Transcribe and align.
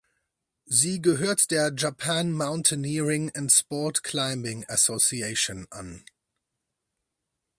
Sie 0.65 0.99
gehört 0.99 1.51
der 1.51 1.71
Japan 1.77 2.31
Mountaineering 2.31 3.29
and 3.35 3.51
Sport 3.51 4.01
Climbing 4.01 4.65
Association 4.67 5.67
an. 5.69 6.03